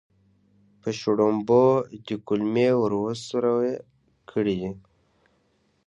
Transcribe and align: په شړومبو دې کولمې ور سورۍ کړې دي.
په 0.81 0.89
شړومبو 0.99 1.63
دې 2.05 2.15
کولمې 2.27 2.69
ور 2.81 2.93
سورۍ 3.27 3.71
کړې 4.31 4.55
دي. 4.61 4.71